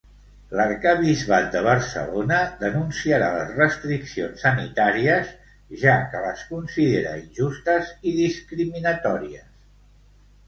L'arquebisbat 0.59 1.49
de 1.55 1.59
Barcelona 1.65 2.37
denunciarà 2.61 3.27
les 3.35 3.51
restriccions 3.59 4.41
sanitàries, 4.45 5.29
ja 5.81 5.97
que 6.15 6.21
les 6.23 6.41
considera 6.55 7.13
injustes 7.25 7.91
i 8.13 8.15
discriminatòries. 8.23 9.53